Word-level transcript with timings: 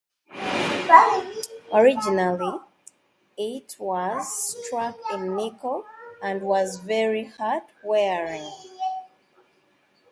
Originally 1.71 2.57
it 3.37 3.75
was 3.77 4.57
struck 4.65 4.97
in 5.13 5.35
nickel 5.35 5.85
and 6.23 6.41
was 6.41 6.77
very 6.77 7.25
hard-wearing. 7.25 8.51